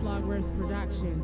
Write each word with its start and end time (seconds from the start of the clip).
Slogworth 0.00 0.56
production. 0.56 1.22